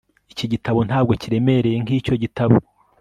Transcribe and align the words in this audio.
iki 0.33 0.45
gitabo 0.53 0.79
ntabwo 0.87 1.13
kiremereye 1.21 1.77
nkicyo 1.83 2.13
gitabo 2.23 2.55